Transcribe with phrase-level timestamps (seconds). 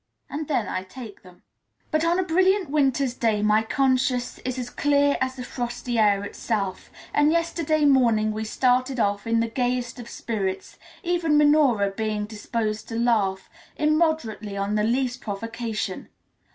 [0.31, 1.43] And then I take them.
[1.91, 6.23] But on a brilliant winter's day my conscience is as clear as the frosty air
[6.23, 12.25] itself, and yesterday morning we started off in the gayest of spirits, even Minora being
[12.25, 16.09] disposed to laugh immoderately on the least provocation.